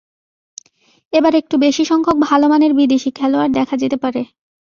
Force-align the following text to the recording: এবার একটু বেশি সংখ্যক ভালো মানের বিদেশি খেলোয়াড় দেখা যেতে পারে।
এবার 1.13 1.33
একটু 1.35 1.55
বেশি 1.57 1.83
সংখ্যক 1.85 2.17
ভালো 2.21 2.45
মানের 2.47 2.71
বিদেশি 2.73 3.09
খেলোয়াড় 3.11 3.51
দেখা 3.53 3.75
যেতে 3.77 3.97
পারে। 3.97 4.21